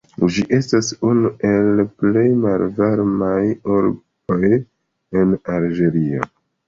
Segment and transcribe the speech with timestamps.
[0.35, 3.43] Ĝi estas unu el plej malvarmaj
[3.75, 5.23] urboj de
[5.59, 6.27] Alĝerio.